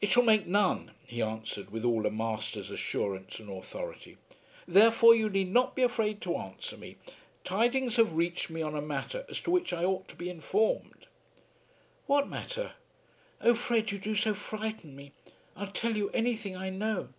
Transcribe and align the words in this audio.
"It 0.00 0.08
shall 0.10 0.24
make 0.24 0.48
none," 0.48 0.90
he 1.06 1.22
answered 1.22 1.70
with 1.70 1.84
all 1.84 2.04
a 2.04 2.10
master's 2.10 2.72
assurance 2.72 3.38
and 3.38 3.48
authority. 3.48 4.18
"Therefore 4.66 5.14
you 5.14 5.30
need 5.30 5.52
not 5.52 5.76
be 5.76 5.84
afraid 5.84 6.20
to 6.22 6.34
answer 6.38 6.76
me. 6.76 6.96
Tidings 7.44 7.94
have 7.94 8.14
reached 8.16 8.50
me 8.50 8.62
on 8.62 8.74
a 8.74 8.82
matter 8.82 9.24
as 9.28 9.40
to 9.42 9.52
which 9.52 9.72
I 9.72 9.84
ought 9.84 10.08
to 10.08 10.16
be 10.16 10.28
informed." 10.28 11.06
"What 12.08 12.26
matter? 12.28 12.72
Oh 13.40 13.54
Fred, 13.54 13.92
you 13.92 14.00
do 14.00 14.16
so 14.16 14.34
frighten 14.34 14.96
me. 14.96 15.12
I'll 15.54 15.70
tell 15.70 15.96
you 15.96 16.10
anything 16.10 16.56
I 16.56 16.70
know." 16.70 17.10